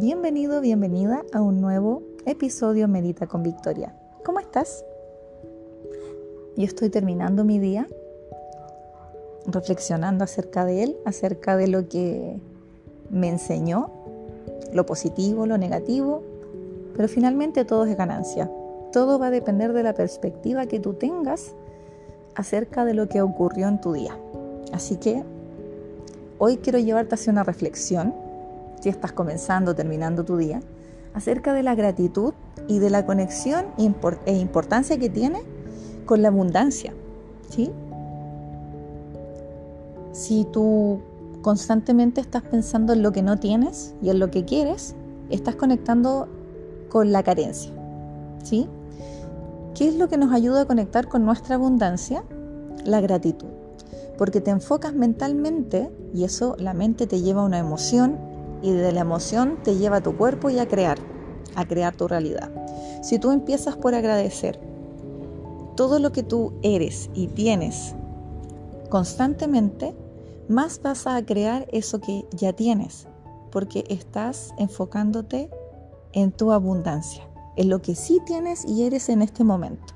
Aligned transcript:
Bienvenido, 0.00 0.62
bienvenida 0.62 1.26
a 1.30 1.42
un 1.42 1.60
nuevo 1.60 2.02
episodio 2.24 2.88
Medita 2.88 3.26
con 3.26 3.42
Victoria. 3.42 3.94
¿Cómo 4.24 4.40
estás? 4.40 4.82
Yo 6.56 6.64
estoy 6.64 6.88
terminando 6.88 7.44
mi 7.44 7.58
día 7.58 7.86
reflexionando 9.46 10.24
acerca 10.24 10.64
de 10.64 10.84
él, 10.84 10.96
acerca 11.04 11.58
de 11.58 11.68
lo 11.68 11.86
que 11.86 12.40
me 13.10 13.28
enseñó, 13.28 13.90
lo 14.72 14.86
positivo, 14.86 15.44
lo 15.44 15.58
negativo, 15.58 16.22
pero 16.96 17.06
finalmente 17.06 17.66
todo 17.66 17.84
es 17.84 17.94
ganancia. 17.94 18.50
Todo 18.92 19.18
va 19.18 19.26
a 19.26 19.30
depender 19.30 19.74
de 19.74 19.82
la 19.82 19.92
perspectiva 19.92 20.64
que 20.64 20.80
tú 20.80 20.94
tengas 20.94 21.54
acerca 22.36 22.86
de 22.86 22.94
lo 22.94 23.06
que 23.06 23.20
ocurrió 23.20 23.68
en 23.68 23.82
tu 23.82 23.92
día. 23.92 24.16
Así 24.72 24.96
que 24.96 25.22
hoy 26.38 26.56
quiero 26.56 26.78
llevarte 26.78 27.16
hacia 27.16 27.32
una 27.32 27.44
reflexión 27.44 28.29
si 28.80 28.88
estás 28.88 29.12
comenzando 29.12 29.72
o 29.72 29.74
terminando 29.74 30.24
tu 30.24 30.36
día, 30.36 30.60
acerca 31.14 31.52
de 31.52 31.62
la 31.62 31.74
gratitud 31.74 32.34
y 32.68 32.78
de 32.78 32.90
la 32.90 33.04
conexión 33.06 33.66
e 34.26 34.34
importancia 34.34 34.98
que 34.98 35.10
tiene 35.10 35.42
con 36.06 36.22
la 36.22 36.28
abundancia. 36.28 36.92
¿sí? 37.48 37.70
Si 40.12 40.44
tú 40.44 41.00
constantemente 41.42 42.20
estás 42.20 42.42
pensando 42.42 42.92
en 42.92 43.02
lo 43.02 43.12
que 43.12 43.22
no 43.22 43.38
tienes 43.38 43.94
y 44.02 44.10
en 44.10 44.18
lo 44.18 44.30
que 44.30 44.44
quieres, 44.44 44.94
estás 45.30 45.56
conectando 45.56 46.28
con 46.88 47.12
la 47.12 47.22
carencia. 47.22 47.72
¿sí? 48.42 48.68
¿Qué 49.74 49.88
es 49.88 49.96
lo 49.96 50.08
que 50.08 50.18
nos 50.18 50.32
ayuda 50.32 50.62
a 50.62 50.64
conectar 50.66 51.08
con 51.08 51.24
nuestra 51.24 51.56
abundancia? 51.56 52.24
La 52.84 53.00
gratitud. 53.00 53.48
Porque 54.18 54.40
te 54.40 54.50
enfocas 54.50 54.92
mentalmente 54.94 55.90
y 56.12 56.24
eso, 56.24 56.56
la 56.58 56.74
mente 56.74 57.06
te 57.06 57.22
lleva 57.22 57.42
a 57.42 57.44
una 57.44 57.58
emoción 57.58 58.29
y 58.62 58.72
de 58.72 58.92
la 58.92 59.00
emoción 59.00 59.58
te 59.62 59.76
lleva 59.76 59.96
a 59.96 60.02
tu 60.02 60.16
cuerpo 60.16 60.50
y 60.50 60.58
a 60.58 60.68
crear, 60.68 60.98
a 61.54 61.66
crear 61.66 61.94
tu 61.94 62.08
realidad. 62.08 62.50
Si 63.02 63.18
tú 63.18 63.30
empiezas 63.30 63.76
por 63.76 63.94
agradecer 63.94 64.60
todo 65.76 65.98
lo 65.98 66.12
que 66.12 66.22
tú 66.22 66.52
eres 66.62 67.08
y 67.14 67.28
tienes 67.28 67.94
constantemente, 68.90 69.94
más 70.48 70.82
vas 70.82 71.06
a 71.06 71.24
crear 71.24 71.66
eso 71.72 72.00
que 72.00 72.26
ya 72.32 72.52
tienes, 72.52 73.06
porque 73.50 73.84
estás 73.88 74.52
enfocándote 74.58 75.48
en 76.12 76.32
tu 76.32 76.52
abundancia, 76.52 77.26
en 77.56 77.70
lo 77.70 77.80
que 77.80 77.94
sí 77.94 78.20
tienes 78.26 78.64
y 78.64 78.84
eres 78.84 79.08
en 79.08 79.22
este 79.22 79.44
momento. 79.44 79.94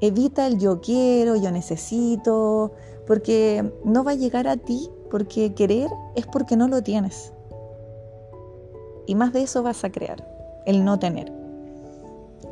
Evita 0.00 0.46
el 0.46 0.58
yo 0.58 0.80
quiero, 0.82 1.36
yo 1.36 1.50
necesito, 1.50 2.72
porque 3.06 3.72
no 3.82 4.04
va 4.04 4.12
a 4.12 4.16
llegar 4.16 4.46
a 4.46 4.56
ti, 4.58 4.90
porque 5.10 5.54
querer 5.54 5.88
es 6.14 6.26
porque 6.26 6.56
no 6.56 6.68
lo 6.68 6.82
tienes. 6.82 7.32
Y 9.06 9.14
más 9.14 9.32
de 9.32 9.42
eso 9.42 9.62
vas 9.62 9.84
a 9.84 9.90
crear, 9.90 10.26
el 10.66 10.84
no 10.84 10.98
tener, 10.98 11.32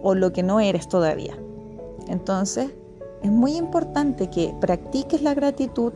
o 0.03 0.15
lo 0.15 0.33
que 0.33 0.43
no 0.43 0.61
eres 0.61 0.89
todavía. 0.89 1.37
Entonces, 2.09 2.71
es 3.23 3.31
muy 3.31 3.57
importante 3.57 4.29
que 4.29 4.55
practiques 4.61 5.23
la 5.23 5.35
gratitud 5.35 5.93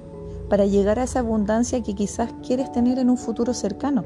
para 0.49 0.65
llegar 0.65 0.99
a 0.99 1.05
esa 1.05 1.21
abundancia 1.21 1.83
que 1.83 1.95
quizás 1.95 2.33
quieres 2.47 2.73
tener 2.73 2.99
en 2.99 3.11
un 3.11 3.19
futuro 3.19 3.53
cercano. 3.53 4.05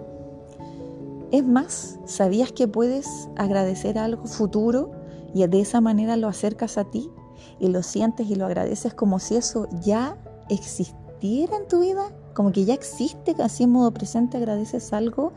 Es 1.30 1.46
más, 1.46 1.98
¿sabías 2.04 2.52
que 2.52 2.68
puedes 2.68 3.28
agradecer 3.36 3.98
algo 3.98 4.26
futuro 4.26 4.90
y 5.34 5.46
de 5.46 5.60
esa 5.60 5.80
manera 5.80 6.16
lo 6.16 6.28
acercas 6.28 6.76
a 6.76 6.84
ti 6.84 7.10
y 7.58 7.68
lo 7.68 7.82
sientes 7.82 8.28
y 8.28 8.34
lo 8.34 8.44
agradeces 8.44 8.92
como 8.92 9.18
si 9.18 9.36
eso 9.36 9.68
ya 9.80 10.18
existiera 10.50 11.56
en 11.56 11.68
tu 11.68 11.80
vida? 11.80 12.10
Como 12.34 12.52
que 12.52 12.64
ya 12.64 12.74
existe, 12.74 13.34
así 13.38 13.64
en 13.64 13.70
modo 13.70 13.92
presente 13.92 14.36
agradeces 14.36 14.92
algo 14.92 15.32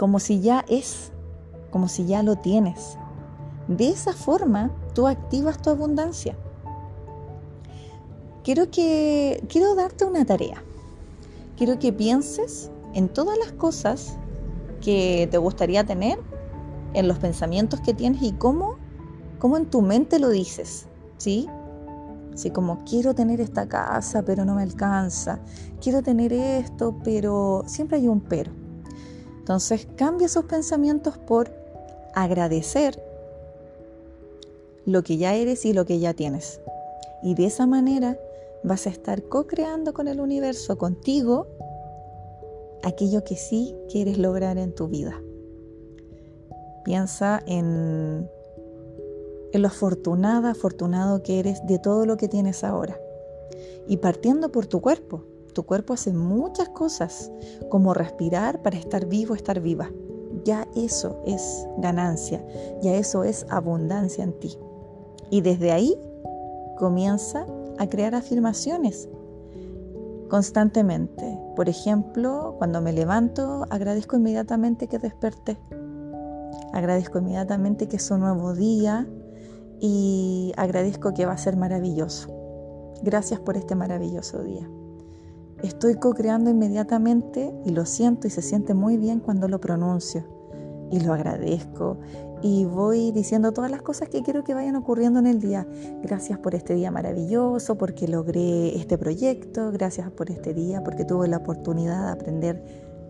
como 0.00 0.18
si 0.18 0.40
ya 0.40 0.64
es, 0.66 1.12
como 1.70 1.86
si 1.86 2.06
ya 2.06 2.22
lo 2.22 2.36
tienes. 2.36 2.96
De 3.68 3.90
esa 3.90 4.14
forma 4.14 4.70
tú 4.94 5.06
activas 5.06 5.60
tu 5.60 5.68
abundancia. 5.68 6.38
Quiero 8.42 8.70
que 8.70 9.44
quiero 9.50 9.74
darte 9.74 10.06
una 10.06 10.24
tarea. 10.24 10.64
Quiero 11.58 11.78
que 11.78 11.92
pienses 11.92 12.70
en 12.94 13.10
todas 13.10 13.36
las 13.36 13.52
cosas 13.52 14.16
que 14.80 15.28
te 15.30 15.36
gustaría 15.36 15.84
tener, 15.84 16.18
en 16.94 17.06
los 17.06 17.18
pensamientos 17.18 17.82
que 17.82 17.92
tienes 17.92 18.22
y 18.22 18.32
cómo 18.32 18.78
cómo 19.38 19.58
en 19.58 19.66
tu 19.66 19.82
mente 19.82 20.18
lo 20.18 20.30
dices, 20.30 20.86
¿sí? 21.18 21.46
Así 22.32 22.50
como 22.50 22.86
quiero 22.86 23.14
tener 23.14 23.42
esta 23.42 23.68
casa, 23.68 24.22
pero 24.22 24.46
no 24.46 24.54
me 24.54 24.62
alcanza. 24.62 25.40
Quiero 25.78 26.00
tener 26.02 26.32
esto, 26.32 26.96
pero 27.04 27.64
siempre 27.66 27.98
hay 27.98 28.08
un 28.08 28.22
pero. 28.22 28.59
Entonces 29.50 29.88
cambia 29.96 30.26
esos 30.26 30.44
pensamientos 30.44 31.18
por 31.18 31.50
agradecer 32.14 33.02
lo 34.86 35.02
que 35.02 35.16
ya 35.16 35.34
eres 35.34 35.64
y 35.64 35.72
lo 35.72 35.84
que 35.84 35.98
ya 35.98 36.14
tienes. 36.14 36.60
Y 37.24 37.34
de 37.34 37.46
esa 37.46 37.66
manera 37.66 38.16
vas 38.62 38.86
a 38.86 38.90
estar 38.90 39.24
co-creando 39.24 39.92
con 39.92 40.06
el 40.06 40.20
universo, 40.20 40.78
contigo, 40.78 41.48
aquello 42.84 43.24
que 43.24 43.34
sí 43.34 43.74
quieres 43.90 44.18
lograr 44.18 44.56
en 44.56 44.72
tu 44.72 44.86
vida. 44.86 45.20
Piensa 46.84 47.42
en, 47.44 48.30
en 49.52 49.62
lo 49.62 49.66
afortunada, 49.66 50.52
afortunado 50.52 51.24
que 51.24 51.40
eres 51.40 51.66
de 51.66 51.80
todo 51.80 52.06
lo 52.06 52.16
que 52.16 52.28
tienes 52.28 52.62
ahora. 52.62 53.00
Y 53.88 53.96
partiendo 53.96 54.52
por 54.52 54.66
tu 54.66 54.80
cuerpo, 54.80 55.24
tu 55.52 55.64
cuerpo 55.64 55.94
hace 55.94 56.12
muchas 56.12 56.68
cosas, 56.70 57.30
como 57.68 57.94
respirar 57.94 58.62
para 58.62 58.78
estar 58.78 59.06
vivo, 59.06 59.34
estar 59.34 59.60
viva. 59.60 59.90
Ya 60.44 60.66
eso 60.74 61.22
es 61.26 61.66
ganancia, 61.78 62.44
ya 62.82 62.94
eso 62.94 63.24
es 63.24 63.46
abundancia 63.50 64.24
en 64.24 64.32
ti. 64.38 64.56
Y 65.30 65.40
desde 65.42 65.72
ahí 65.72 65.96
comienza 66.78 67.46
a 67.78 67.86
crear 67.88 68.14
afirmaciones 68.14 69.08
constantemente. 70.28 71.38
Por 71.56 71.68
ejemplo, 71.68 72.54
cuando 72.58 72.80
me 72.80 72.92
levanto, 72.92 73.66
agradezco 73.68 74.16
inmediatamente 74.16 74.86
que 74.86 74.98
desperté. 74.98 75.58
Agradezco 76.72 77.18
inmediatamente 77.18 77.88
que 77.88 77.96
es 77.96 78.10
un 78.10 78.20
nuevo 78.20 78.54
día 78.54 79.06
y 79.80 80.52
agradezco 80.56 81.12
que 81.12 81.26
va 81.26 81.32
a 81.32 81.38
ser 81.38 81.56
maravilloso. 81.56 82.28
Gracias 83.02 83.40
por 83.40 83.56
este 83.56 83.74
maravilloso 83.74 84.42
día. 84.42 84.68
Estoy 85.62 85.96
co-creando 85.96 86.50
inmediatamente 86.50 87.52
y 87.64 87.70
lo 87.70 87.84
siento 87.84 88.26
y 88.26 88.30
se 88.30 88.42
siente 88.42 88.74
muy 88.74 88.96
bien 88.96 89.20
cuando 89.20 89.48
lo 89.48 89.60
pronuncio 89.60 90.24
y 90.90 91.00
lo 91.00 91.12
agradezco 91.12 91.98
y 92.42 92.64
voy 92.64 93.12
diciendo 93.12 93.52
todas 93.52 93.70
las 93.70 93.82
cosas 93.82 94.08
que 94.08 94.22
quiero 94.22 94.44
que 94.44 94.54
vayan 94.54 94.76
ocurriendo 94.76 95.18
en 95.18 95.26
el 95.26 95.40
día. 95.40 95.66
Gracias 96.02 96.38
por 96.38 96.54
este 96.54 96.74
día 96.74 96.90
maravilloso, 96.90 97.76
porque 97.76 98.08
logré 98.08 98.76
este 98.76 98.96
proyecto, 98.96 99.70
gracias 99.72 100.10
por 100.10 100.30
este 100.30 100.54
día, 100.54 100.82
porque 100.82 101.04
tuve 101.04 101.28
la 101.28 101.38
oportunidad 101.38 102.06
de 102.06 102.12
aprender 102.12 102.64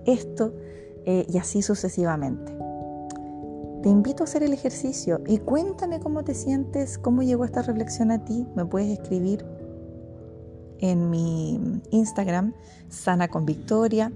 esto 0.04 0.52
eh, 1.06 1.26
y 1.28 1.38
así 1.38 1.62
sucesivamente. 1.62 2.56
Te 3.82 3.88
invito 3.88 4.22
a 4.22 4.24
hacer 4.24 4.42
el 4.42 4.52
ejercicio 4.52 5.20
y 5.26 5.38
cuéntame 5.38 6.00
cómo 6.00 6.22
te 6.22 6.34
sientes, 6.34 6.98
cómo 6.98 7.22
llegó 7.22 7.44
esta 7.44 7.62
reflexión 7.62 8.10
a 8.10 8.24
ti. 8.24 8.46
Me 8.54 8.66
puedes 8.66 8.90
escribir 8.90 9.46
en 10.80 11.10
mi 11.10 11.80
Instagram, 11.90 12.54
Sana 12.88 13.28
con 13.28 13.46
Victoria. 13.46 14.12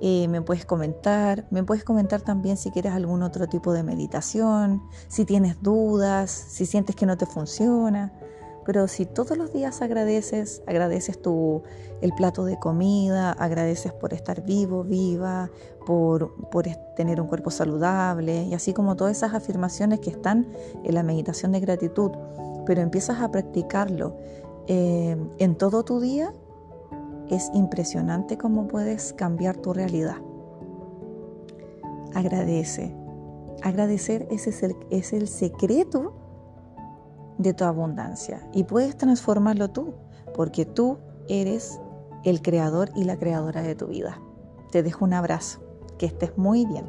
Eh, 0.00 0.28
me 0.28 0.42
puedes 0.42 0.66
comentar, 0.66 1.46
me 1.50 1.62
puedes 1.62 1.82
comentar 1.82 2.20
también 2.20 2.56
si 2.56 2.70
quieres 2.70 2.92
algún 2.92 3.22
otro 3.22 3.46
tipo 3.46 3.72
de 3.72 3.82
meditación, 3.82 4.82
si 5.08 5.24
tienes 5.24 5.62
dudas, 5.62 6.30
si 6.30 6.66
sientes 6.66 6.94
que 6.96 7.06
no 7.06 7.16
te 7.16 7.26
funciona. 7.26 8.12
Pero 8.66 8.88
si 8.88 9.06
todos 9.06 9.38
los 9.38 9.52
días 9.52 9.80
agradeces, 9.80 10.60
agradeces 10.66 11.22
tu, 11.22 11.62
el 12.00 12.12
plato 12.14 12.44
de 12.44 12.58
comida, 12.58 13.30
agradeces 13.32 13.92
por 13.92 14.12
estar 14.12 14.44
vivo, 14.44 14.82
viva, 14.82 15.50
por, 15.86 16.50
por 16.50 16.66
tener 16.96 17.20
un 17.20 17.28
cuerpo 17.28 17.52
saludable 17.52 18.42
y 18.42 18.54
así 18.54 18.74
como 18.74 18.96
todas 18.96 19.16
esas 19.16 19.34
afirmaciones 19.34 20.00
que 20.00 20.10
están 20.10 20.48
en 20.82 20.94
la 20.96 21.04
meditación 21.04 21.52
de 21.52 21.60
gratitud, 21.60 22.10
pero 22.66 22.82
empiezas 22.82 23.20
a 23.20 23.30
practicarlo 23.30 24.16
eh, 24.68 25.16
en 25.38 25.54
todo 25.56 25.84
tu 25.84 26.00
día, 26.00 26.32
es 27.30 27.50
impresionante 27.54 28.38
cómo 28.38 28.68
puedes 28.68 29.12
cambiar 29.12 29.56
tu 29.56 29.72
realidad. 29.72 30.16
Agradece. 32.14 32.94
Agradecer 33.62 34.28
ese 34.30 34.50
es 34.50 34.62
el, 34.62 34.76
es 34.90 35.12
el 35.12 35.28
secreto 35.28 36.14
de 37.38 37.52
tu 37.52 37.64
abundancia 37.64 38.48
y 38.52 38.64
puedes 38.64 38.96
transformarlo 38.96 39.70
tú, 39.70 39.94
porque 40.34 40.64
tú 40.64 40.98
eres 41.28 41.80
el 42.24 42.42
creador 42.42 42.90
y 42.94 43.04
la 43.04 43.16
creadora 43.16 43.62
de 43.62 43.74
tu 43.74 43.86
vida. 43.86 44.20
Te 44.70 44.82
dejo 44.82 45.04
un 45.04 45.14
abrazo. 45.14 45.60
Que 45.98 46.06
estés 46.06 46.36
muy 46.36 46.66
bien. 46.66 46.84